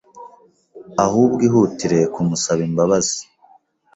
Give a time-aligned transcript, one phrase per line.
[1.05, 3.19] ahubwo ihutire kumusaba imbabazi.